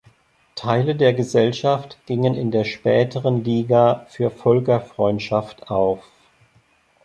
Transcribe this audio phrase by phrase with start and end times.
[0.55, 6.03] Teile der Gesellschaft gingen in der späteren Liga für Völkerfreundschaft auf.